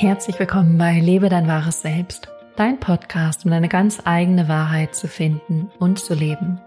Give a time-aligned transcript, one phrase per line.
[0.00, 5.08] Herzlich willkommen bei Lebe dein wahres Selbst, dein Podcast, um deine ganz eigene Wahrheit zu
[5.08, 6.60] finden und zu leben.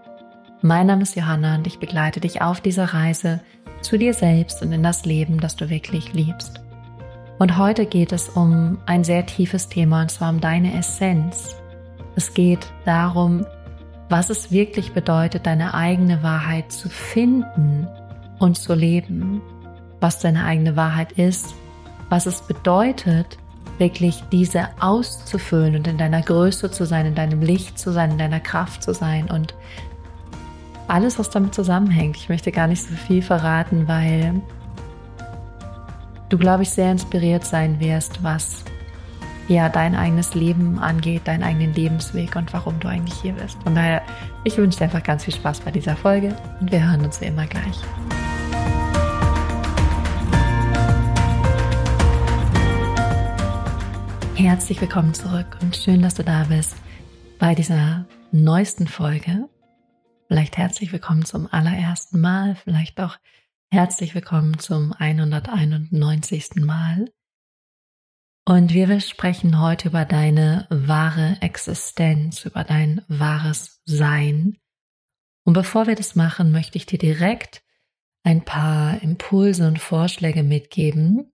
[0.60, 3.40] Mein Name ist Johanna und ich begleite dich auf dieser Reise
[3.80, 6.60] zu dir selbst und in das Leben, das du wirklich liebst.
[7.38, 11.56] Und heute geht es um ein sehr tiefes Thema und zwar um deine Essenz.
[12.16, 13.46] Es geht darum,
[14.10, 17.88] was es wirklich bedeutet, deine eigene Wahrheit zu finden
[18.38, 19.40] und zu leben,
[20.00, 21.54] was deine eigene Wahrheit ist
[22.12, 23.38] was es bedeutet,
[23.78, 28.18] wirklich diese auszufüllen und in deiner Größe zu sein, in deinem Licht zu sein, in
[28.18, 29.54] deiner Kraft zu sein und
[30.88, 32.18] alles, was damit zusammenhängt.
[32.18, 34.42] Ich möchte gar nicht so viel verraten, weil
[36.28, 38.62] du, glaube ich, sehr inspiriert sein wirst, was
[39.48, 43.56] ja dein eigenes Leben angeht, deinen eigenen Lebensweg und warum du eigentlich hier bist.
[43.62, 44.02] Von daher,
[44.44, 47.26] ich wünsche dir einfach ganz viel Spaß bei dieser Folge und wir hören uns wie
[47.26, 47.78] immer gleich.
[54.34, 56.74] Herzlich willkommen zurück und schön, dass du da bist
[57.38, 59.48] bei dieser neuesten Folge.
[60.26, 63.18] Vielleicht herzlich willkommen zum allerersten Mal, vielleicht auch
[63.70, 66.56] herzlich willkommen zum 191.
[66.56, 67.12] Mal.
[68.46, 74.56] Und wir sprechen heute über deine wahre Existenz, über dein wahres Sein.
[75.44, 77.62] Und bevor wir das machen, möchte ich dir direkt
[78.24, 81.32] ein paar Impulse und Vorschläge mitgeben,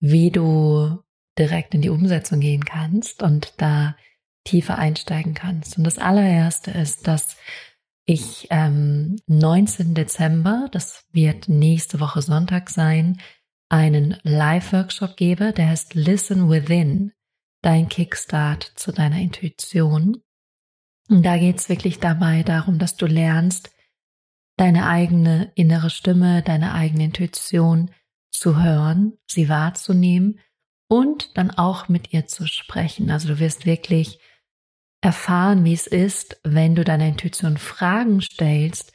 [0.00, 1.02] wie du
[1.38, 3.96] direkt in die Umsetzung gehen kannst und da
[4.44, 5.76] tiefer einsteigen kannst.
[5.76, 7.36] Und das allererste ist, dass
[8.04, 9.94] ich ähm, 19.
[9.94, 13.20] Dezember, das wird nächste Woche Sonntag sein,
[13.68, 17.12] einen Live-Workshop gebe, der heißt Listen Within,
[17.62, 20.22] dein Kickstart zu deiner Intuition.
[21.08, 23.72] Und da geht es wirklich dabei darum, dass du lernst,
[24.56, 27.90] deine eigene innere Stimme, deine eigene Intuition
[28.30, 30.38] zu hören, sie wahrzunehmen
[30.88, 33.10] und dann auch mit ihr zu sprechen.
[33.10, 34.18] Also du wirst wirklich
[35.00, 38.92] erfahren, wie es ist, wenn du deiner Intuition Fragen stellst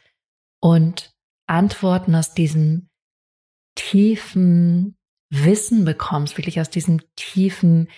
[0.59, 1.13] und
[1.47, 2.89] Antworten aus diesem
[3.75, 4.97] tiefen
[5.29, 7.89] Wissen bekommst, wirklich aus diesem tiefen,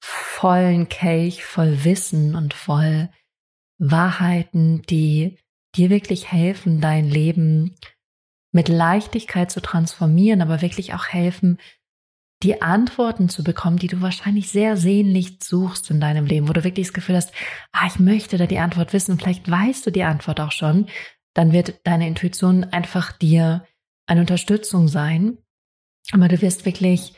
[0.00, 3.10] vollen Kelch voll Wissen und voll
[3.78, 5.38] Wahrheiten, die
[5.74, 7.76] dir wirklich helfen, dein Leben
[8.52, 11.58] mit Leichtigkeit zu transformieren, aber wirklich auch helfen,
[12.42, 16.62] die Antworten zu bekommen, die du wahrscheinlich sehr sehnlich suchst in deinem Leben, wo du
[16.62, 17.32] wirklich das Gefühl hast,
[17.72, 20.86] ah, ich möchte da die Antwort wissen, vielleicht weißt du die Antwort auch schon,
[21.34, 23.64] dann wird deine Intuition einfach dir
[24.06, 25.38] eine Unterstützung sein.
[26.12, 27.14] Aber du wirst wirklich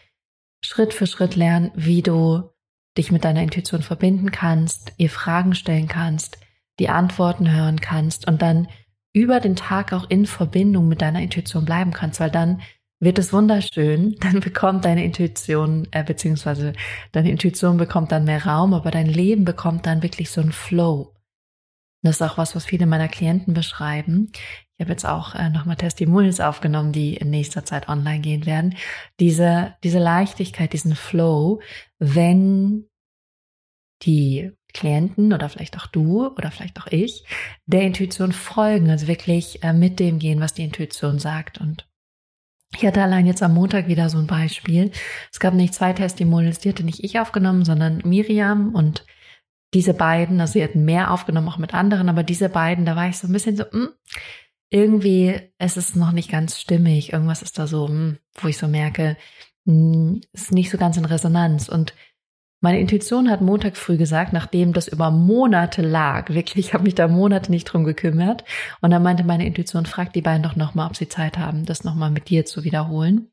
[0.62, 2.50] Schritt für Schritt lernen, wie du
[2.98, 6.38] dich mit deiner Intuition verbinden kannst, ihr Fragen stellen kannst,
[6.78, 8.68] die Antworten hören kannst und dann
[9.12, 12.62] über den Tag auch in Verbindung mit deiner Intuition bleiben kannst, weil dann
[13.00, 16.74] wird es wunderschön, dann bekommt deine Intuition, äh, beziehungsweise
[17.12, 21.14] deine Intuition bekommt dann mehr Raum, aber dein Leben bekommt dann wirklich so einen Flow.
[22.02, 24.30] Das ist auch was, was viele meiner Klienten beschreiben.
[24.76, 28.76] Ich habe jetzt auch äh, nochmal Testimonials aufgenommen, die in nächster Zeit online gehen werden.
[29.18, 31.60] Diese, diese Leichtigkeit, diesen Flow,
[31.98, 32.88] wenn
[34.02, 37.24] die Klienten oder vielleicht auch du oder vielleicht auch ich
[37.66, 41.89] der Intuition folgen, also wirklich äh, mit dem gehen, was die Intuition sagt und
[42.76, 44.92] ich hatte allein jetzt am Montag wieder so ein Beispiel.
[45.32, 49.04] Es gab nicht zwei Testimonials, die hatte nicht ich aufgenommen, sondern Miriam und
[49.74, 53.08] diese beiden, also sie hatten mehr aufgenommen, auch mit anderen, aber diese beiden, da war
[53.08, 53.88] ich so ein bisschen so, mh, hm,
[54.70, 57.12] irgendwie es ist noch nicht ganz stimmig.
[57.12, 59.16] Irgendwas ist da so, mh, hm, wo ich so merke,
[59.64, 61.68] mh, hm, ist nicht so ganz in Resonanz.
[61.68, 61.94] Und
[62.60, 66.94] meine Intuition hat Montag früh gesagt, nachdem das über Monate lag, wirklich, ich habe mich
[66.94, 68.44] da Monate nicht drum gekümmert.
[68.80, 71.84] Und dann meinte meine Intuition, frag die beiden doch nochmal, ob sie Zeit haben, das
[71.84, 73.30] nochmal mit dir zu wiederholen.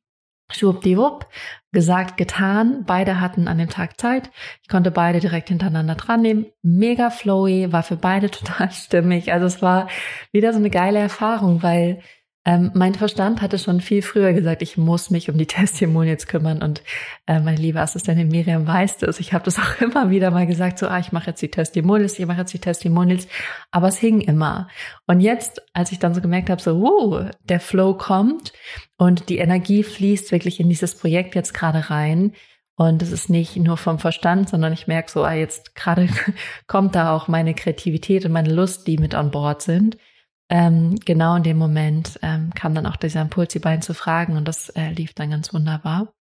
[0.49, 1.27] Schwuppdiwupp,
[1.73, 2.85] gesagt, getan.
[2.85, 4.31] Beide hatten an dem Tag Zeit.
[4.61, 6.45] Ich konnte beide direkt hintereinander dran nehmen.
[6.61, 9.33] Mega flowy, war für beide total stimmig.
[9.33, 9.89] Also es war
[10.31, 12.01] wieder so eine geile Erfahrung, weil
[12.47, 16.63] ähm, mein Verstand hatte schon viel früher gesagt, ich muss mich um die Testimonials kümmern
[16.63, 16.81] und
[17.27, 19.19] äh, meine liebe Assistentin Miriam weiß das.
[19.19, 22.17] Ich habe das auch immer wieder mal gesagt, so, ah, ich mache jetzt die Testimonials,
[22.17, 23.27] ich mache jetzt die Testimonials,
[23.69, 24.69] aber es hing immer.
[25.07, 28.53] Und jetzt, als ich dann so gemerkt habe, so, uh, der Flow kommt
[28.95, 32.31] und die Energie fließt wirklich in dieses Projekt jetzt gerade rein,
[32.79, 36.07] und es ist nicht nur vom Verstand, sondern ich merke so, ah, jetzt gerade
[36.67, 39.97] kommt da auch meine Kreativität und meine Lust, die mit an Bord sind
[40.49, 44.37] ähm, genau in dem Moment ähm, kam dann auch dieser Impuls, die beiden zu fragen
[44.37, 46.13] und das äh, lief dann ganz wunderbar.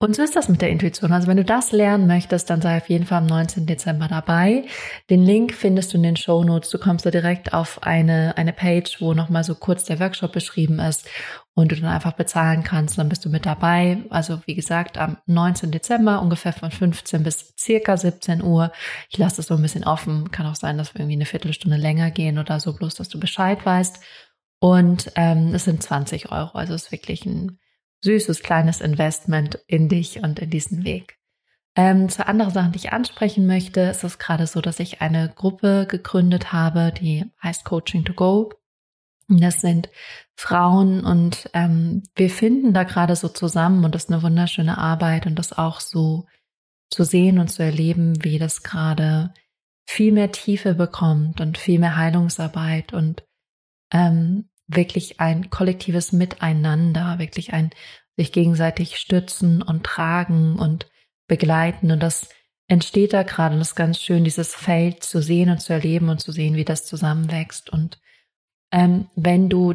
[0.00, 1.12] Und so ist das mit der Intuition.
[1.12, 3.64] Also wenn du das lernen möchtest, dann sei auf jeden Fall am 19.
[3.64, 4.66] Dezember dabei.
[5.08, 6.70] Den Link findest du in den Show Notes.
[6.70, 10.80] Du kommst da direkt auf eine, eine Page, wo nochmal so kurz der Workshop beschrieben
[10.80, 11.08] ist
[11.54, 12.98] und du dann einfach bezahlen kannst.
[12.98, 14.02] Dann bist du mit dabei.
[14.10, 15.70] Also wie gesagt, am 19.
[15.70, 18.72] Dezember ungefähr von 15 bis circa 17 Uhr.
[19.08, 20.30] Ich lasse das so ein bisschen offen.
[20.32, 23.20] Kann auch sein, dass wir irgendwie eine Viertelstunde länger gehen oder so, bloß dass du
[23.20, 24.00] Bescheid weißt.
[24.58, 26.58] Und ähm, es sind 20 Euro.
[26.58, 27.58] Also es ist wirklich ein
[28.04, 31.18] süßes kleines Investment in dich und in diesen Weg.
[31.74, 35.32] Ähm, zu anderen Sachen, die ich ansprechen möchte, ist es gerade so, dass ich eine
[35.34, 38.52] Gruppe gegründet habe, die heißt Coaching to Go.
[39.28, 39.88] Das sind
[40.36, 45.26] Frauen und ähm, wir finden da gerade so zusammen und das ist eine wunderschöne Arbeit
[45.26, 46.26] und das auch so
[46.90, 49.32] zu sehen und zu erleben, wie das gerade
[49.86, 53.24] viel mehr Tiefe bekommt und viel mehr Heilungsarbeit und
[53.92, 57.70] ähm, wirklich ein kollektives Miteinander, wirklich ein
[58.16, 60.86] sich gegenseitig stützen und tragen und
[61.26, 61.90] begleiten.
[61.90, 62.28] Und das
[62.68, 66.08] entsteht da gerade und das ist ganz schön, dieses Feld zu sehen und zu erleben
[66.08, 67.70] und zu sehen, wie das zusammenwächst.
[67.70, 67.98] Und
[68.72, 69.74] ähm, wenn du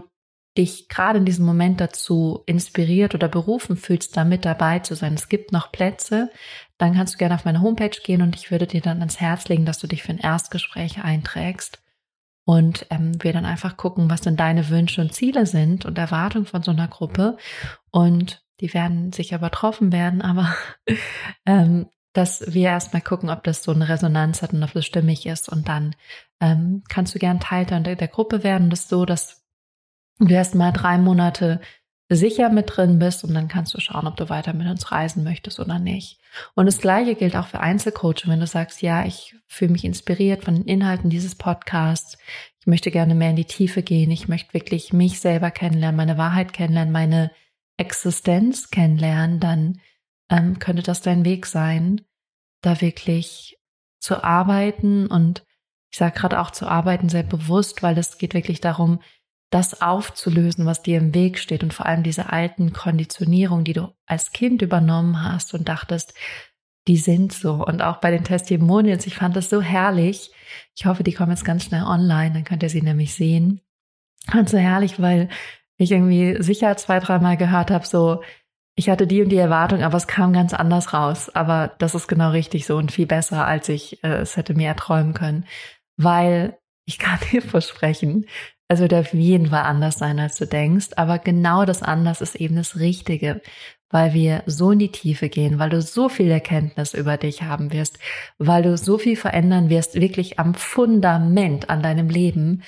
[0.57, 5.13] dich gerade in diesem Moment dazu inspiriert oder berufen fühlst, da mit dabei zu sein,
[5.13, 6.31] es gibt noch Plätze,
[6.77, 9.47] dann kannst du gerne auf meine Homepage gehen und ich würde dir dann ans Herz
[9.47, 11.81] legen, dass du dich für ein Erstgespräch einträgst
[12.49, 16.47] und ähm, wir dann einfach gucken, was denn deine Wünsche und Ziele sind und Erwartungen
[16.47, 17.37] von so einer Gruppe.
[17.91, 20.55] Und die werden sicher übertroffen werden, aber
[21.45, 25.27] ähm, dass wir erstmal gucken, ob das so eine Resonanz hat und ob das stimmig
[25.27, 25.47] ist.
[25.47, 25.95] Und dann
[26.41, 28.71] ähm, kannst du gern Teil der, der Gruppe werden.
[28.71, 29.45] Das ist so, dass
[30.17, 31.61] du erstmal drei Monate
[32.15, 35.23] sicher mit drin bist und dann kannst du schauen, ob du weiter mit uns reisen
[35.23, 36.19] möchtest oder nicht.
[36.55, 38.31] Und das Gleiche gilt auch für Einzelcoaching.
[38.31, 42.17] Wenn du sagst, ja, ich fühle mich inspiriert von den Inhalten dieses Podcasts,
[42.59, 46.17] ich möchte gerne mehr in die Tiefe gehen, ich möchte wirklich mich selber kennenlernen, meine
[46.17, 47.31] Wahrheit kennenlernen, meine
[47.77, 49.79] Existenz kennenlernen, dann
[50.29, 52.01] ähm, könnte das dein Weg sein,
[52.61, 53.57] da wirklich
[53.99, 55.45] zu arbeiten und
[55.91, 58.99] ich sage gerade auch zu arbeiten sehr bewusst, weil es geht wirklich darum,
[59.49, 63.93] das aufzulösen, was dir im Weg steht und vor allem diese alten Konditionierungen, die du
[64.05, 66.13] als Kind übernommen hast und dachtest,
[66.87, 67.65] die sind so.
[67.65, 70.31] Und auch bei den Testimonials, ich fand das so herrlich.
[70.75, 73.61] Ich hoffe, die kommen jetzt ganz schnell online, dann könnt ihr sie nämlich sehen.
[74.33, 75.29] Und so herrlich, weil
[75.77, 78.21] ich irgendwie sicher zwei, dreimal gehört habe, so,
[78.75, 81.29] ich hatte die und die Erwartung, aber es kam ganz anders raus.
[81.29, 84.67] Aber das ist genau richtig so und viel besser, als ich äh, es hätte mir
[84.67, 85.45] erträumen können.
[85.97, 88.25] Weil ich kann dir versprechen,
[88.71, 92.35] es wird auf jeden Fall anders sein, als du denkst, aber genau das anders ist
[92.35, 93.41] eben das Richtige,
[93.89, 97.73] weil wir so in die Tiefe gehen, weil du so viel Erkenntnis über dich haben
[97.73, 97.97] wirst,
[98.37, 102.61] weil du so viel verändern wirst, wirklich am Fundament an deinem Leben.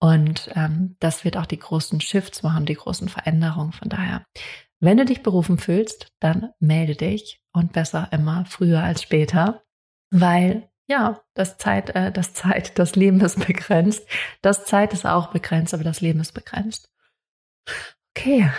[0.00, 3.72] Und ähm, das wird auch die großen Shifts machen, die großen Veränderungen.
[3.72, 4.24] Von daher,
[4.80, 9.62] wenn du dich berufen fühlst, dann melde dich und besser immer früher als später,
[10.10, 14.06] weil ja, das Zeit, äh, das Zeit, das Leben ist begrenzt.
[14.42, 16.90] Das Zeit ist auch begrenzt, aber das Leben ist begrenzt.
[18.16, 18.50] Okay.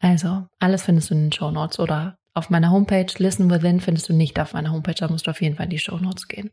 [0.00, 3.06] Also, alles findest du in den Show Notes oder auf meiner Homepage.
[3.18, 5.70] Listen Within findest du nicht auf meiner Homepage, da musst du auf jeden Fall in
[5.70, 6.50] die Show Notes gehen.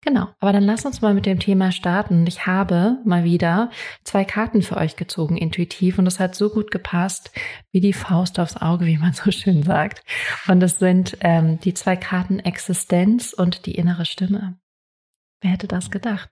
[0.00, 2.26] Genau, aber dann lass uns mal mit dem Thema starten.
[2.26, 3.70] Ich habe mal wieder
[4.04, 7.30] zwei Karten für euch gezogen, intuitiv, und das hat so gut gepasst,
[7.70, 10.02] wie die Faust aufs Auge, wie man so schön sagt.
[10.48, 14.58] Und das sind ähm, die zwei Karten Existenz und die innere Stimme.
[15.40, 16.30] Wer hätte das gedacht?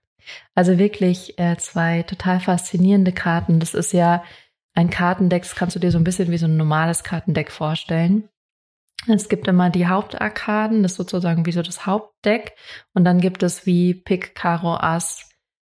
[0.55, 3.59] Also wirklich äh, zwei total faszinierende Karten.
[3.59, 4.23] Das ist ja
[4.73, 8.29] ein Kartendeck, das kannst du dir so ein bisschen wie so ein normales Kartendeck vorstellen.
[9.07, 12.53] Es gibt immer die Hauptarkaden, das ist sozusagen wie so das Hauptdeck.
[12.93, 15.29] Und dann gibt es wie Pick, Karo, Ass,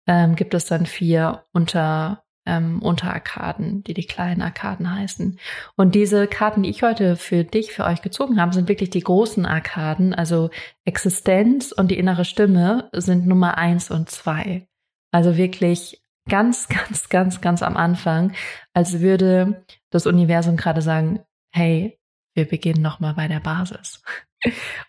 [0.07, 5.39] ähm, gibt es dann vier Unter, ähm, Unterarkaden, die die kleinen Arkaden heißen.
[5.75, 9.03] Und diese Karten, die ich heute für dich, für euch gezogen habe, sind wirklich die
[9.03, 10.13] großen Arkaden.
[10.13, 10.49] Also
[10.85, 14.67] Existenz und die innere Stimme sind Nummer eins und zwei.
[15.11, 18.33] Also wirklich ganz, ganz, ganz, ganz am Anfang,
[18.73, 21.19] als würde das Universum gerade sagen,
[21.51, 21.98] hey,
[22.39, 24.01] wir beginnen nochmal bei der Basis.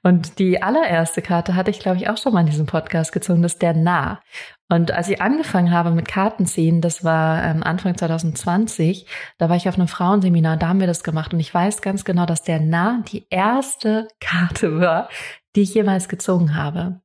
[0.04, 3.42] Und die allererste Karte hatte ich, glaube ich, auch schon mal in diesem Podcast gezogen,
[3.42, 4.22] das ist der Nah.
[4.68, 9.06] Und als ich angefangen habe mit Kartenziehen, das war ähm, Anfang 2020,
[9.38, 11.34] da war ich auf einem Frauenseminar, da haben wir das gemacht.
[11.34, 15.08] Und ich weiß ganz genau, dass der Nah die erste Karte war,
[15.56, 17.00] die ich jemals gezogen habe.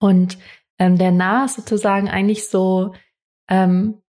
[0.00, 0.36] Und
[0.80, 2.94] ähm, der Nah ist sozusagen eigentlich so,
[3.48, 4.02] ähm,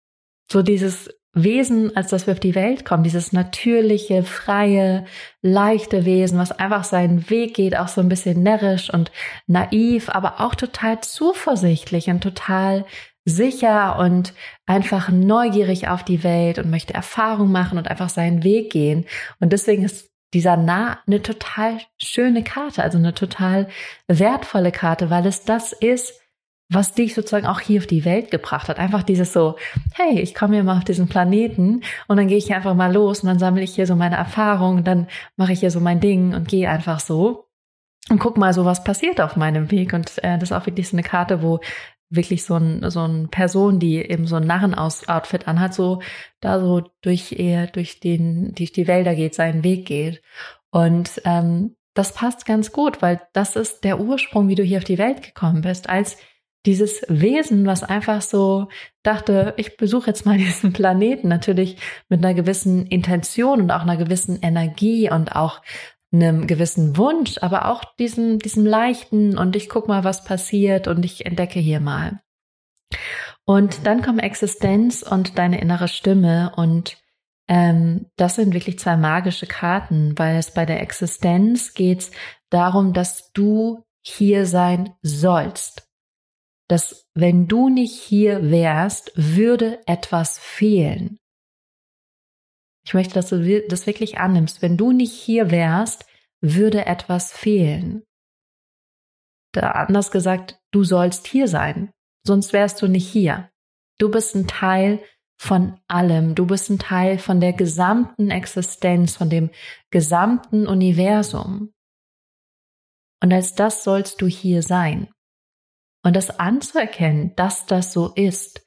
[0.50, 5.04] so dieses Wesen, als dass wir auf die Welt kommen, dieses natürliche, freie,
[5.42, 9.10] leichte Wesen, was einfach seinen Weg geht, auch so ein bisschen närrisch und
[9.46, 12.84] naiv, aber auch total zuversichtlich und total
[13.24, 14.34] sicher und
[14.66, 19.06] einfach neugierig auf die Welt und möchte Erfahrung machen und einfach seinen Weg gehen.
[19.40, 23.68] Und deswegen ist dieser nah eine total schöne Karte, also eine total
[24.08, 26.20] wertvolle Karte, weil es das ist,
[26.70, 28.78] was dich sozusagen auch hier auf die Welt gebracht hat.
[28.78, 29.56] Einfach dieses so,
[29.94, 32.92] hey, ich komme hier mal auf diesen Planeten und dann gehe ich hier einfach mal
[32.92, 35.06] los und dann sammle ich hier so meine Erfahrungen, dann
[35.36, 37.44] mache ich hier so mein Ding und gehe einfach so
[38.10, 39.92] und guck mal so, was passiert auf meinem Weg.
[39.92, 41.60] Und äh, das ist auch wirklich so eine Karte, wo
[42.10, 46.00] wirklich so ein so ein Person, die eben so ein Narren-Outfit anhat, so
[46.40, 50.22] da so durch eher durch den durch die Wälder geht, seinen Weg geht.
[50.70, 54.84] Und ähm, das passt ganz gut, weil das ist der Ursprung, wie du hier auf
[54.84, 56.18] die Welt gekommen bist, als
[56.66, 58.68] dieses Wesen, was einfach so
[59.02, 61.76] dachte, ich besuche jetzt mal diesen Planeten, natürlich
[62.08, 65.62] mit einer gewissen Intention und auch einer gewissen Energie und auch
[66.12, 71.04] einem gewissen Wunsch, aber auch diesem, diesem leichten und ich guck mal, was passiert und
[71.04, 72.20] ich entdecke hier mal.
[73.44, 76.96] Und dann kommt Existenz und deine innere Stimme und
[77.46, 82.10] ähm, das sind wirklich zwei magische Karten, weil es bei der Existenz geht
[82.48, 85.88] darum, dass du hier sein sollst.
[86.68, 91.18] Dass wenn du nicht hier wärst, würde etwas fehlen.
[92.86, 94.62] Ich möchte, dass du das wirklich annimmst.
[94.62, 96.06] Wenn du nicht hier wärst,
[96.40, 98.02] würde etwas fehlen.
[99.52, 101.90] Da anders gesagt, du sollst hier sein,
[102.26, 103.50] sonst wärst du nicht hier.
[103.98, 105.00] Du bist ein Teil
[105.38, 106.34] von allem.
[106.34, 109.50] Du bist ein Teil von der gesamten Existenz, von dem
[109.90, 111.72] gesamten Universum.
[113.22, 115.13] Und als das sollst du hier sein.
[116.04, 118.64] Und das anzuerkennen, dass das so ist.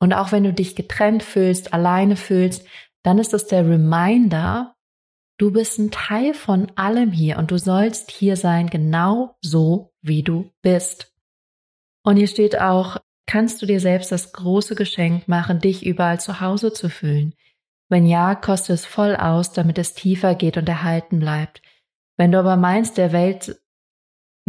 [0.00, 2.66] Und auch wenn du dich getrennt fühlst, alleine fühlst,
[3.02, 4.76] dann ist es der Reminder,
[5.38, 10.22] du bist ein Teil von allem hier und du sollst hier sein, genau so, wie
[10.22, 11.14] du bist.
[12.02, 16.40] Und hier steht auch, kannst du dir selbst das große Geschenk machen, dich überall zu
[16.40, 17.34] Hause zu fühlen.
[17.88, 21.62] Wenn ja, kostet es voll aus, damit es tiefer geht und erhalten bleibt.
[22.16, 23.60] Wenn du aber meinst, der Welt,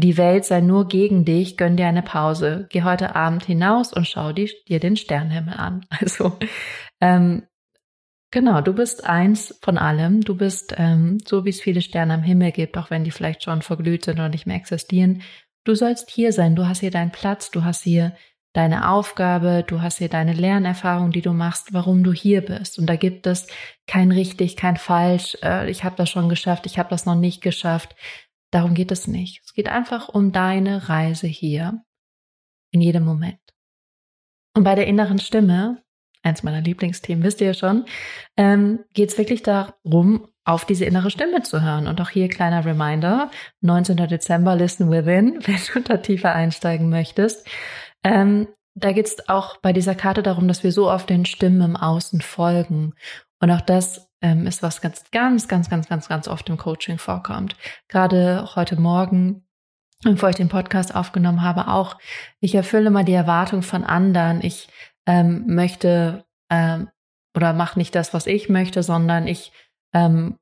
[0.02, 2.68] die Welt sei nur gegen dich, gönn dir eine Pause.
[2.70, 5.86] Geh heute Abend hinaus und schau dir den Sternenhimmel an.
[6.00, 6.38] Also
[7.02, 7.44] ähm,
[8.32, 10.22] Genau, du bist eins von allem.
[10.22, 13.44] Du bist ähm, so, wie es viele Sterne am Himmel gibt, auch wenn die vielleicht
[13.44, 15.24] schon verglüht sind oder nicht mehr existieren.
[15.64, 16.56] Du sollst hier sein.
[16.56, 17.50] Du hast hier deinen Platz.
[17.50, 18.16] Du hast hier
[18.54, 19.64] deine Aufgabe.
[19.66, 22.78] Du hast hier deine Lernerfahrung, die du machst, warum du hier bist.
[22.78, 23.48] Und da gibt es
[23.88, 25.36] kein richtig, kein falsch.
[25.42, 26.68] Äh, ich habe das schon geschafft.
[26.68, 27.96] Ich habe das noch nicht geschafft.
[28.52, 29.42] Darum geht es nicht.
[29.46, 31.84] Es geht einfach um deine Reise hier
[32.72, 33.40] in jedem Moment.
[34.56, 35.84] Und bei der inneren Stimme
[36.22, 37.86] eins meiner Lieblingsthemen, wisst ihr ja schon,
[38.38, 41.88] ähm, geht es wirklich darum, auf diese innere Stimme zu hören.
[41.88, 43.98] Und auch hier kleiner Reminder, 19.
[43.98, 47.48] Dezember, Listen Within, wenn du da tiefer einsteigen möchtest.
[48.04, 51.62] Ähm, da geht es auch bei dieser Karte darum, dass wir so auf den Stimmen
[51.62, 52.94] im Außen folgen.
[53.40, 56.98] Und auch das ähm, ist was ganz, ganz, ganz, ganz, ganz, ganz oft im Coaching
[56.98, 57.56] vorkommt.
[57.88, 59.46] Gerade heute Morgen
[60.04, 61.98] bevor ich den Podcast aufgenommen habe, auch,
[62.40, 64.42] ich erfülle mal die Erwartung von anderen.
[64.42, 64.70] Ich
[65.06, 66.90] ähm, möchte ähm,
[67.36, 69.52] oder mache nicht das, was ich möchte, sondern ich
[69.94, 70.38] ähm,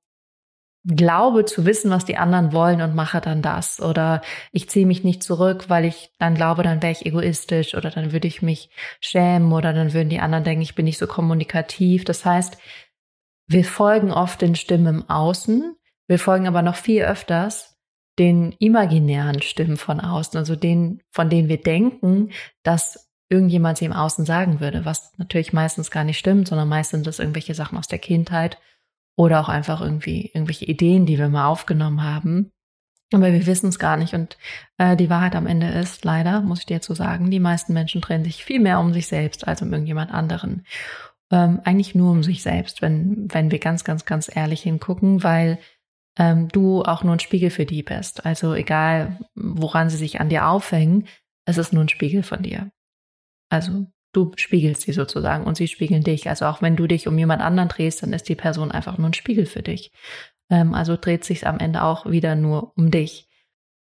[0.85, 3.81] glaube zu wissen, was die anderen wollen und mache dann das.
[3.81, 7.89] Oder ich ziehe mich nicht zurück, weil ich dann glaube, dann wäre ich egoistisch oder
[7.89, 8.69] dann würde ich mich
[9.01, 12.05] schämen oder dann würden die anderen denken, ich bin nicht so kommunikativ.
[12.05, 12.57] Das heißt,
[13.47, 15.75] wir folgen oft den Stimmen im Außen,
[16.07, 17.77] wir folgen aber noch viel öfters
[18.19, 22.31] den imaginären Stimmen von außen, also denen, von denen wir denken,
[22.63, 26.91] dass irgendjemand sie im Außen sagen würde, was natürlich meistens gar nicht stimmt, sondern meist
[26.91, 28.57] sind das irgendwelche Sachen aus der Kindheit
[29.15, 32.51] oder auch einfach irgendwie irgendwelche Ideen, die wir mal aufgenommen haben.
[33.13, 34.13] Aber wir wissen es gar nicht.
[34.13, 34.37] Und
[34.77, 38.01] äh, die Wahrheit am Ende ist, leider, muss ich dir zu sagen, die meisten Menschen
[38.01, 40.65] drehen sich viel mehr um sich selbst als um irgendjemand anderen.
[41.31, 45.59] Ähm, eigentlich nur um sich selbst, wenn, wenn wir ganz, ganz, ganz ehrlich hingucken, weil
[46.17, 48.25] ähm, du auch nur ein Spiegel für die bist.
[48.25, 51.07] Also egal, woran sie sich an dir aufhängen,
[51.45, 52.71] es ist nur ein Spiegel von dir.
[53.49, 56.29] Also du spiegelst sie sozusagen und sie spiegeln dich.
[56.29, 59.09] Also auch wenn du dich um jemand anderen drehst, dann ist die Person einfach nur
[59.09, 59.91] ein Spiegel für dich.
[60.49, 63.27] Ähm, also dreht sich am Ende auch wieder nur um dich.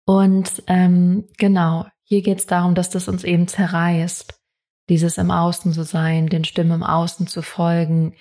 [0.05, 4.42] Und ähm, genau, hier geht es darum, dass das uns eben zerreißt,
[4.89, 8.15] dieses im Außen zu sein, den Stimmen im Außen zu folgen,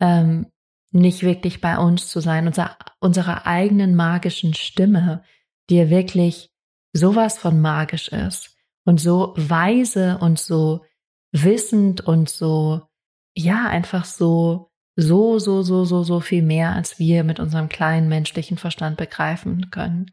[0.00, 0.46] ähm,
[0.90, 5.22] nicht wirklich bei uns zu sein, unser, unserer eigenen magischen Stimme,
[5.68, 6.50] die ja wirklich
[6.92, 10.84] sowas von magisch ist und so weise und so
[11.32, 12.82] wissend und so,
[13.36, 18.08] ja, einfach so, so, so, so, so, so viel mehr, als wir mit unserem kleinen
[18.08, 20.10] menschlichen Verstand begreifen können.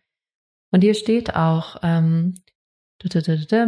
[0.72, 2.36] Und hier steht auch, ähm,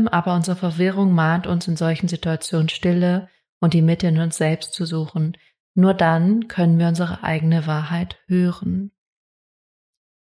[0.08, 3.30] aber unsere Verwirrung mahnt uns in solchen Situationen Stille
[3.60, 5.38] und die Mitte in uns selbst zu suchen.
[5.76, 8.92] Nur dann können wir unsere eigene Wahrheit hören.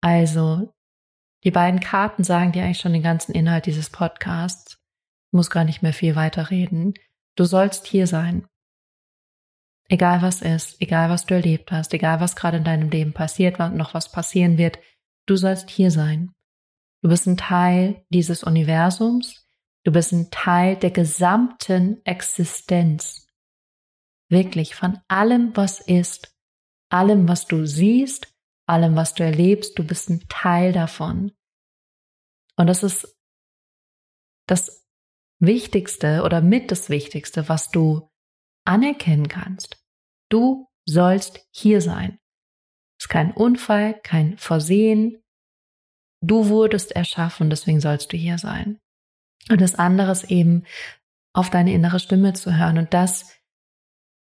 [0.01, 0.73] Also,
[1.43, 4.79] die beiden Karten sagen dir eigentlich schon den ganzen Inhalt dieses Podcasts.
[5.27, 6.93] Ich muss gar nicht mehr viel weiter reden.
[7.35, 8.47] Du sollst hier sein.
[9.89, 13.59] Egal was ist, egal was du erlebt hast, egal was gerade in deinem Leben passiert
[13.59, 14.79] und noch was passieren wird,
[15.25, 16.31] du sollst hier sein.
[17.03, 19.45] Du bist ein Teil dieses Universums.
[19.83, 23.27] Du bist ein Teil der gesamten Existenz.
[24.29, 26.33] Wirklich von allem, was ist,
[26.89, 28.33] allem, was du siehst,
[28.67, 31.33] allem, was du erlebst, du bist ein Teil davon.
[32.55, 33.19] Und das ist
[34.47, 34.87] das
[35.39, 38.09] Wichtigste oder mit das Wichtigste, was du
[38.63, 39.83] anerkennen kannst.
[40.29, 42.21] Du sollst hier sein.
[42.97, 45.22] Es ist kein Unfall, kein Versehen,
[46.23, 48.79] Du wurdest erschaffen, deswegen sollst du hier sein.
[49.49, 50.63] Und das andere ist eben,
[51.33, 52.77] auf deine innere Stimme zu hören.
[52.77, 53.31] Und das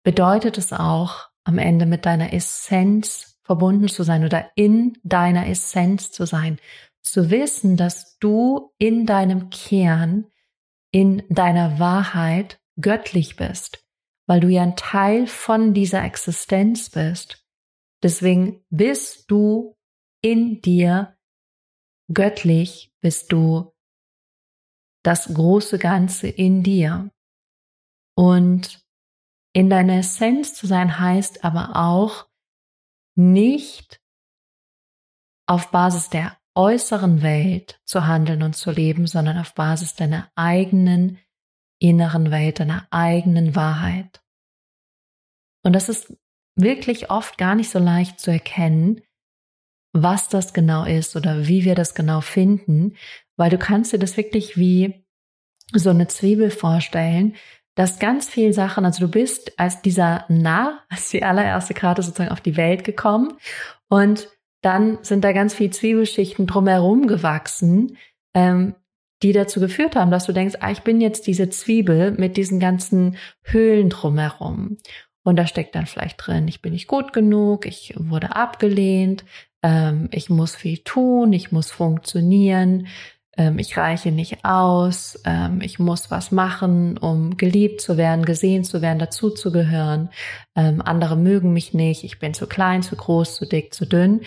[0.02, 6.10] bedeutet es auch, am Ende mit deiner Essenz verbunden zu sein oder in deiner Essenz
[6.10, 6.58] zu sein.
[7.02, 10.26] Zu wissen, dass du in deinem Kern,
[10.90, 13.84] in deiner Wahrheit göttlich bist,
[14.26, 17.44] weil du ja ein Teil von dieser Existenz bist.
[18.02, 19.76] Deswegen bist du
[20.20, 21.16] in dir
[22.12, 23.72] göttlich bist du
[25.02, 27.10] das große Ganze in dir.
[28.16, 28.84] Und
[29.54, 32.28] in deiner Essenz zu sein heißt aber auch
[33.16, 34.00] nicht
[35.46, 41.18] auf Basis der äußeren Welt zu handeln und zu leben, sondern auf Basis deiner eigenen
[41.80, 44.22] inneren Welt, deiner eigenen Wahrheit.
[45.64, 46.16] Und das ist
[46.54, 49.02] wirklich oft gar nicht so leicht zu erkennen,
[49.92, 52.96] was das genau ist oder wie wir das genau finden,
[53.36, 55.04] weil du kannst dir das wirklich wie
[55.74, 57.34] so eine Zwiebel vorstellen,
[57.74, 62.32] dass ganz viele Sachen, also du bist als dieser Narr, als die allererste Karte sozusagen
[62.32, 63.34] auf die Welt gekommen
[63.88, 64.28] und
[64.62, 67.96] dann sind da ganz viele Zwiebelschichten drumherum gewachsen,
[68.34, 68.74] ähm,
[69.22, 72.60] die dazu geführt haben, dass du denkst, ah, ich bin jetzt diese Zwiebel mit diesen
[72.60, 74.78] ganzen Höhlen drumherum.
[75.24, 79.24] Und da steckt dann vielleicht drin, ich bin nicht gut genug, ich wurde abgelehnt,
[79.62, 82.88] ähm, ich muss viel tun, ich muss funktionieren,
[83.36, 88.64] ähm, ich reiche nicht aus, ähm, ich muss was machen, um geliebt zu werden, gesehen
[88.64, 90.10] zu werden, dazuzugehören.
[90.54, 94.20] Ähm, andere mögen mich nicht, ich bin zu klein, zu groß, zu dick, zu dünn.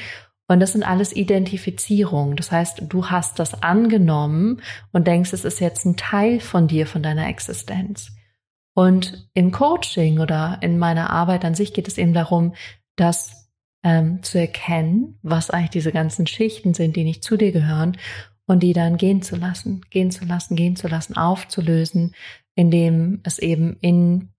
[0.47, 2.35] Und das sind alles Identifizierungen.
[2.35, 6.85] Das heißt, du hast das angenommen und denkst, es ist jetzt ein Teil von dir,
[6.85, 8.11] von deiner Existenz.
[8.75, 12.53] Und im Coaching oder in meiner Arbeit an sich geht es eben darum,
[12.95, 13.44] dass
[13.85, 17.97] ähm, zu erkennen, was eigentlich diese ganzen Schichten sind, die nicht zu dir gehören
[18.47, 22.15] und die dann gehen zu lassen, gehen zu lassen, gehen zu lassen, aufzulösen,
[22.55, 24.29] indem es eben in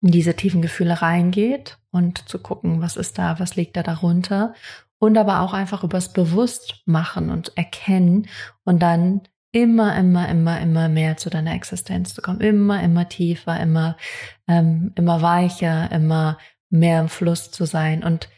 [0.00, 4.54] diese tiefen Gefühle reingeht und zu gucken, was ist da, was liegt da darunter
[5.00, 8.28] und aber auch einfach übers Bewusstmachen und Erkennen
[8.62, 13.58] und dann immer, immer, immer, immer mehr zu deiner Existenz zu kommen, immer, immer tiefer,
[13.58, 13.96] immer,
[14.46, 16.38] ähm, immer weicher, immer
[16.70, 18.28] mehr im Fluss zu sein und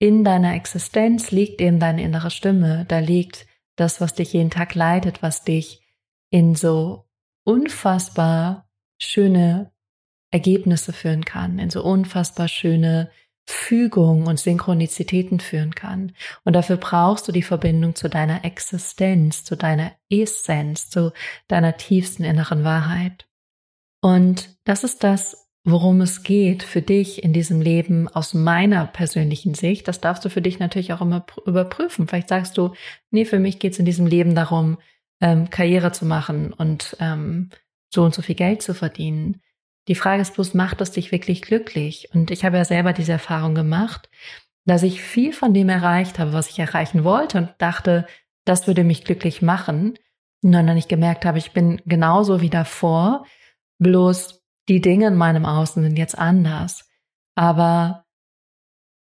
[0.00, 4.74] in deiner Existenz liegt eben deine innere Stimme, da liegt das, was dich jeden Tag
[4.74, 5.82] leitet, was dich
[6.30, 7.06] in so
[7.44, 9.72] unfassbar schöne
[10.30, 13.10] Ergebnisse führen kann, in so unfassbar schöne
[13.46, 16.12] Fügung und Synchronizitäten führen kann.
[16.44, 21.12] Und dafür brauchst du die Verbindung zu deiner Existenz, zu deiner Essenz, zu
[21.48, 23.28] deiner tiefsten inneren Wahrheit.
[24.00, 29.54] Und das ist das, worum es geht für dich in diesem Leben aus meiner persönlichen
[29.54, 32.06] Sicht, das darfst du für dich natürlich auch immer überprüfen.
[32.06, 32.72] Vielleicht sagst du,
[33.10, 34.78] nee, für mich geht es in diesem Leben darum,
[35.20, 37.50] ähm, Karriere zu machen und ähm,
[37.92, 39.40] so und so viel Geld zu verdienen.
[39.88, 42.08] Die Frage ist bloß, macht es dich wirklich glücklich?
[42.14, 44.08] Und ich habe ja selber diese Erfahrung gemacht,
[44.64, 48.06] dass ich viel von dem erreicht habe, was ich erreichen wollte und dachte,
[48.44, 49.98] das würde mich glücklich machen.
[50.42, 53.24] Und dann ich gemerkt habe, ich bin genauso wie davor,
[53.78, 56.88] bloß die Dinge in meinem Außen sind jetzt anders.
[57.34, 58.04] Aber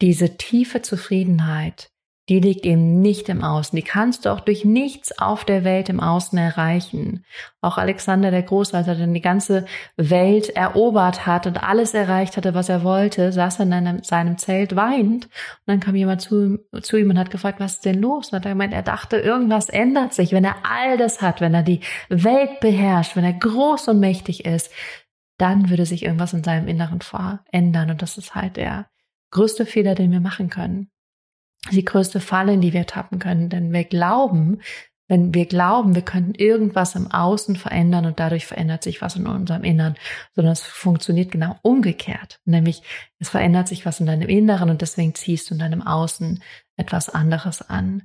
[0.00, 1.90] diese tiefe Zufriedenheit,
[2.28, 3.74] die liegt eben nicht im Außen.
[3.74, 7.24] Die kannst du auch durch nichts auf der Welt im Außen erreichen.
[7.62, 9.64] Auch Alexander der Große, als er dann die ganze
[9.96, 14.36] Welt erobert hat und alles erreicht hatte, was er wollte, saß er in einem, seinem
[14.36, 15.24] Zelt weinend.
[15.24, 18.30] Und dann kam jemand zu, zu ihm und hat gefragt, was ist denn los?
[18.30, 21.54] Und hat er gemeint, er dachte, irgendwas ändert sich, wenn er all das hat, wenn
[21.54, 21.80] er die
[22.10, 24.70] Welt beherrscht, wenn er groß und mächtig ist,
[25.38, 27.90] dann würde sich irgendwas in seinem Inneren verändern.
[27.90, 28.90] Und das ist halt der
[29.30, 30.90] größte Fehler, den wir machen können.
[31.70, 33.48] Die größte Falle, in die wir tappen können.
[33.48, 34.60] Denn wir glauben,
[35.08, 39.26] wenn wir glauben, wir könnten irgendwas im Außen verändern und dadurch verändert sich was in
[39.26, 39.96] unserem Innern,
[40.34, 42.40] sondern es funktioniert genau umgekehrt.
[42.44, 42.82] Nämlich
[43.18, 46.42] es verändert sich was in deinem Inneren und deswegen ziehst du in deinem Außen
[46.76, 48.02] etwas anderes an.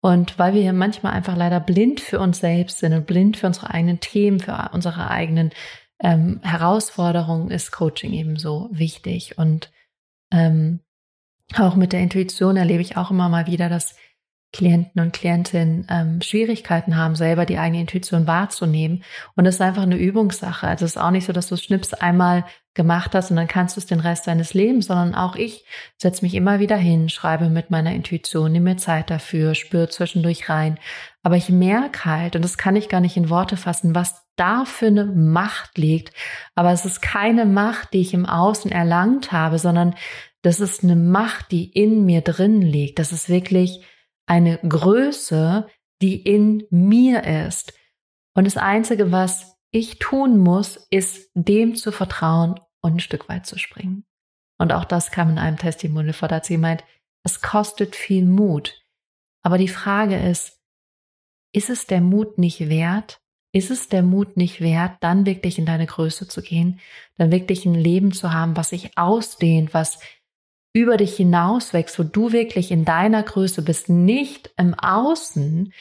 [0.00, 3.70] Und weil wir manchmal einfach leider blind für uns selbst sind und blind für unsere
[3.70, 5.50] eigenen Themen, für unsere eigenen
[6.00, 9.38] ähm, Herausforderungen, ist Coaching eben so wichtig.
[9.38, 9.70] Und
[10.32, 10.80] ähm,
[11.56, 13.96] auch mit der Intuition erlebe ich auch immer mal wieder, dass
[14.52, 19.04] Klienten und Klientinnen ähm, Schwierigkeiten haben, selber die eigene Intuition wahrzunehmen.
[19.36, 20.66] Und das ist einfach eine Übungssache.
[20.66, 23.76] Also es ist auch nicht so, dass du Schnips einmal gemacht hast und dann kannst
[23.76, 25.64] du es den Rest deines Lebens, sondern auch ich
[25.98, 30.48] setze mich immer wieder hin, schreibe mit meiner Intuition, nehme mir Zeit dafür, spüre zwischendurch
[30.48, 30.78] rein.
[31.22, 34.64] Aber ich merke halt, und das kann ich gar nicht in Worte fassen, was da
[34.64, 36.14] für eine Macht liegt.
[36.54, 39.94] Aber es ist keine Macht, die ich im Außen erlangt habe, sondern
[40.40, 42.98] das ist eine Macht, die in mir drin liegt.
[42.98, 43.84] Das ist wirklich
[44.28, 45.68] eine Größe,
[46.00, 47.72] die in mir ist.
[48.34, 53.46] Und das Einzige, was ich tun muss, ist dem zu vertrauen und ein Stück weit
[53.46, 54.04] zu springen.
[54.58, 56.84] Und auch das kam in einem Testimonial vor, da hat sie meint,
[57.24, 58.82] es kostet viel Mut.
[59.42, 60.60] Aber die Frage ist,
[61.52, 63.20] ist es der Mut nicht wert?
[63.52, 66.80] Ist es der Mut nicht wert, dann wirklich in deine Größe zu gehen,
[67.16, 69.98] dann wirklich ein Leben zu haben, was sich ausdehnt, was
[70.78, 75.72] über dich hinaus wächst, wo du wirklich in deiner Größe bist, nicht im Außen,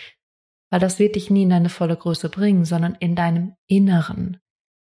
[0.72, 4.40] weil das wird dich nie in deine volle Größe bringen, sondern in deinem Inneren,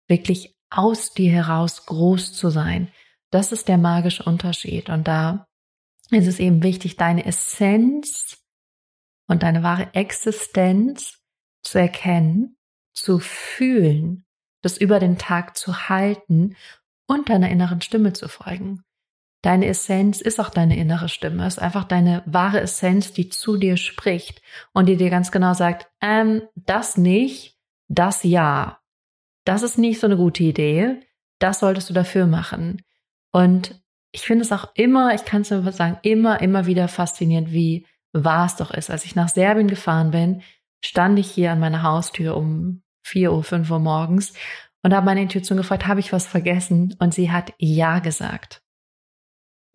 [0.09, 2.89] wirklich aus dir heraus groß zu sein.
[3.31, 4.89] Das ist der magische Unterschied.
[4.89, 5.47] Und da
[6.11, 8.43] ist es eben wichtig, deine Essenz
[9.29, 11.21] und deine wahre Existenz
[11.63, 12.57] zu erkennen,
[12.95, 14.25] zu fühlen,
[14.63, 16.57] das über den Tag zu halten
[17.07, 18.83] und deiner inneren Stimme zu folgen.
[19.47, 23.77] Deine Essenz ist auch deine innere Stimme, ist einfach deine wahre Essenz, die zu dir
[23.77, 27.57] spricht und die dir ganz genau sagt, ähm, das nicht,
[27.87, 28.81] das ja.
[29.45, 30.99] Das ist nicht so eine gute Idee.
[31.39, 32.83] Das solltest du dafür machen.
[33.31, 33.81] Und
[34.11, 37.87] ich finde es auch immer, ich kann es nur sagen, immer, immer wieder faszinierend, wie
[38.13, 38.91] wahr es doch ist.
[38.91, 40.43] Als ich nach Serbien gefahren bin,
[40.85, 44.33] stand ich hier an meiner Haustür um 4 Uhr, 5 Uhr morgens
[44.83, 46.97] und habe meine Intuition gefragt, habe ich was vergessen?
[46.99, 48.66] Und sie hat Ja gesagt.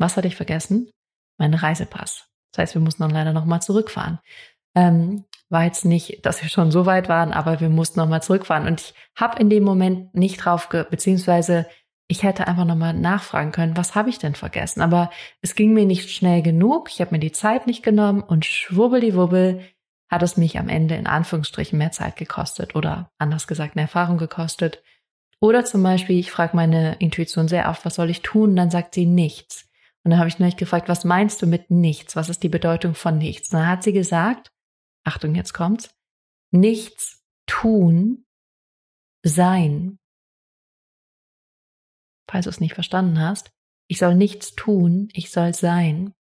[0.02, 0.90] Was hatte ich vergessen?
[1.38, 2.28] Mein Reisepass.
[2.52, 4.20] Das heißt, wir mussten dann leider nochmal zurückfahren.
[4.76, 8.68] Ähm, war jetzt nicht, dass wir schon so weit waren, aber wir mussten nochmal zurückfahren.
[8.68, 11.68] Und ich habe in dem Moment nicht drauf, ge beziehungsweise
[12.08, 14.82] ich hätte einfach nochmal nachfragen können, was habe ich denn vergessen?
[14.82, 15.12] Aber
[15.42, 16.90] es ging mir nicht schnell genug.
[16.92, 19.66] Ich habe mir die Zeit nicht genommen und schwubbeliwubbel
[20.10, 24.18] hat es mich am Ende in Anführungsstrichen mehr Zeit gekostet oder anders gesagt eine Erfahrung
[24.18, 24.84] gekostet.
[25.40, 28.58] Oder zum Beispiel, ich frage meine Intuition sehr oft, was soll ich tun?
[28.58, 29.71] Dann sagt sie nichts.
[30.04, 32.16] Und dann habe ich neulich gefragt, was meinst du mit nichts?
[32.16, 33.52] Was ist die Bedeutung von nichts?
[33.52, 34.52] Und dann hat sie gesagt,
[35.04, 35.96] Achtung, jetzt kommt's,
[36.52, 38.26] nichts tun,
[39.24, 40.00] sein.
[42.30, 43.52] Falls du es nicht verstanden hast,
[43.88, 46.14] ich soll nichts tun, ich soll sein.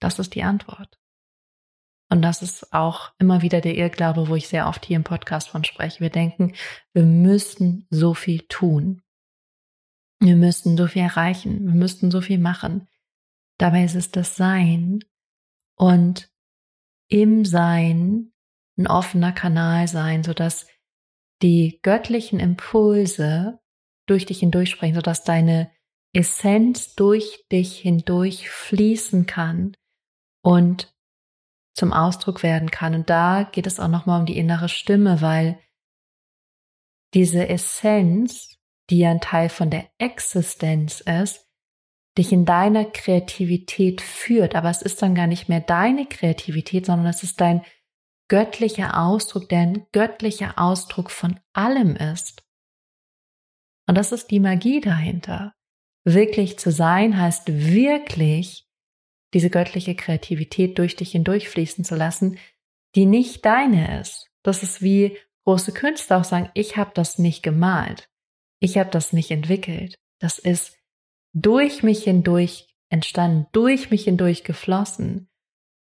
[0.00, 0.98] Das ist die Antwort.
[2.10, 5.48] Und das ist auch immer wieder der Irrglaube, wo ich sehr oft hier im Podcast
[5.48, 6.00] von spreche.
[6.00, 6.54] Wir denken,
[6.92, 9.02] wir müssten so viel tun.
[10.22, 12.88] Wir müssten so viel erreichen, wir müssten so viel machen.
[13.58, 15.00] Dabei ist es das Sein
[15.76, 16.30] und
[17.08, 18.32] im Sein
[18.78, 20.68] ein offener Kanal sein, sodass
[21.42, 23.58] die göttlichen Impulse
[24.06, 25.72] durch dich hindurch sprechen, sodass deine
[26.14, 29.76] Essenz durch dich hindurch fließen kann
[30.40, 30.94] und
[31.74, 32.94] zum Ausdruck werden kann.
[32.94, 35.58] Und da geht es auch nochmal um die innere Stimme, weil
[37.12, 41.46] diese Essenz die ja ein Teil von der Existenz ist,
[42.18, 44.54] dich in deiner Kreativität führt.
[44.54, 47.62] Aber es ist dann gar nicht mehr deine Kreativität, sondern es ist dein
[48.28, 52.42] göttlicher Ausdruck, der ein göttlicher Ausdruck von allem ist.
[53.86, 55.54] Und das ist die Magie dahinter.
[56.04, 58.66] Wirklich zu sein heißt wirklich
[59.34, 62.38] diese göttliche Kreativität durch dich hindurchfließen zu lassen,
[62.94, 64.28] die nicht deine ist.
[64.42, 68.11] Das ist wie große Künstler auch sagen, ich habe das nicht gemalt.
[68.62, 69.98] Ich habe das nicht entwickelt.
[70.20, 70.78] Das ist
[71.34, 75.28] durch mich hindurch entstanden, durch mich hindurch geflossen,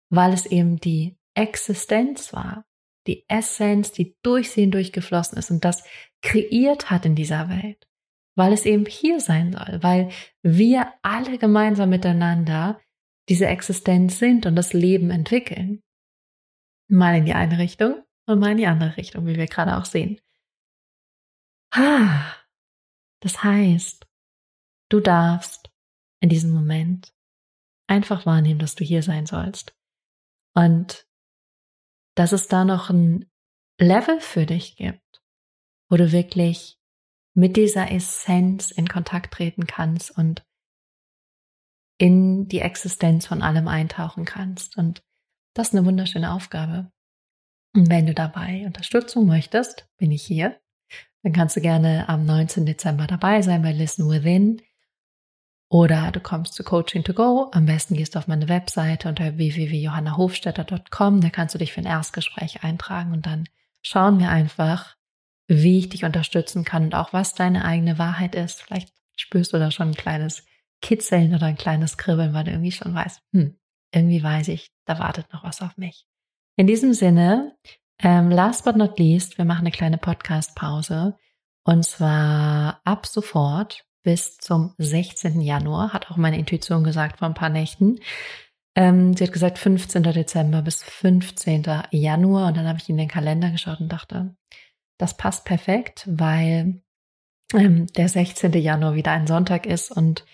[0.09, 2.65] weil es eben die Existenz war,
[3.07, 5.85] die Essenz, die durch sie hindurch geflossen ist und das
[6.23, 7.87] kreiert hat in dieser Welt,
[8.35, 10.11] weil es eben hier sein soll, weil
[10.43, 12.81] wir alle gemeinsam miteinander
[13.29, 15.83] diese Existenz sind und das Leben entwickeln.
[16.89, 19.85] Mal in die eine Richtung und mal in die andere Richtung, wie wir gerade auch
[19.85, 20.19] sehen.
[21.71, 22.44] Ah,
[23.25, 24.07] das heißt,
[24.91, 25.71] du darfst
[26.21, 27.15] in diesem Moment
[27.87, 29.75] einfach wahrnehmen, dass du hier sein sollst.
[30.55, 31.09] Und
[32.17, 33.25] dass es da noch ein
[33.81, 35.23] Level für dich gibt,
[35.89, 36.79] wo du wirklich
[37.33, 40.47] mit dieser Essenz in Kontakt treten kannst und
[41.97, 44.77] in die Existenz von allem eintauchen kannst.
[44.77, 45.03] Und
[45.55, 46.93] das ist eine wunderschöne Aufgabe.
[47.75, 50.61] Und wenn du dabei Unterstützung möchtest, bin ich hier.
[51.25, 52.67] Dann kannst du gerne am 19.
[52.67, 54.61] Dezember dabei sein bei Listen Within.
[55.71, 57.49] Oder du kommst zu Coaching to Go.
[57.51, 61.23] Am besten gehst du auf meine Webseite unter www.johannahofstetter.com.
[61.23, 63.49] Da kannst du dich für ein Erstgespräch eintragen und dann
[63.83, 64.97] schauen wir einfach,
[65.49, 68.63] wie ich dich unterstützen kann und auch was deine eigene Wahrheit ist.
[68.63, 70.45] Vielleicht spürst du da schon ein kleines
[70.83, 73.57] Kitzeln oder ein kleines Kribbeln, weil du irgendwie schon weißt, hm,
[73.95, 76.07] irgendwie weiß ich, da wartet noch was auf mich.
[76.57, 77.57] In diesem Sinne,
[78.03, 81.17] ähm, last but not least, wir machen eine kleine Podcast-Pause.
[81.65, 85.41] Und zwar ab sofort bis zum 16.
[85.41, 88.01] Januar, hat auch meine Intuition gesagt vor ein paar Nächten.
[88.77, 90.03] Ähm, sie hat gesagt 15.
[90.03, 91.65] Dezember bis 15.
[91.91, 92.49] Januar.
[92.49, 94.37] Und dann habe ich in den Kalender geschaut und dachte,
[94.99, 96.83] das passt perfekt, weil
[97.55, 98.53] ähm, der 16.
[98.53, 100.25] Januar wieder ein Sonntag ist und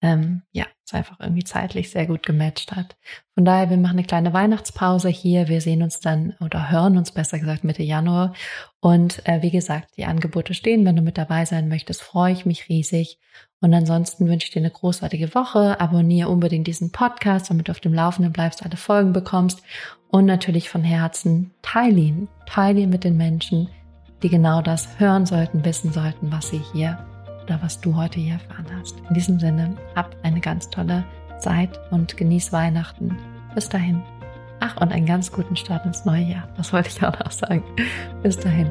[0.00, 2.96] ähm, ja, es einfach irgendwie zeitlich sehr gut gematcht hat.
[3.34, 5.48] Von daher, wir machen eine kleine Weihnachtspause hier.
[5.48, 8.32] Wir sehen uns dann oder hören uns besser gesagt Mitte Januar.
[8.80, 10.84] Und äh, wie gesagt, die Angebote stehen.
[10.84, 13.18] Wenn du mit dabei sein möchtest, freue ich mich riesig.
[13.60, 15.80] Und ansonsten wünsche ich dir eine großartige Woche.
[15.80, 19.62] Abonniere unbedingt diesen Podcast, damit du auf dem Laufenden bleibst, alle Folgen bekommst.
[20.08, 22.28] Und natürlich von Herzen teile ihn.
[22.46, 23.68] Teile ihn mit den Menschen,
[24.22, 27.04] die genau das hören sollten, wissen sollten, was sie hier
[27.48, 28.96] oder was du heute hier erfahren hast.
[29.08, 31.04] In diesem Sinne, habt eine ganz tolle
[31.40, 33.16] Zeit und genieß Weihnachten.
[33.54, 34.02] Bis dahin.
[34.60, 36.48] Ach, und einen ganz guten Start ins neue Jahr.
[36.56, 37.62] Das wollte ich auch noch sagen.
[38.22, 38.68] Bis dahin.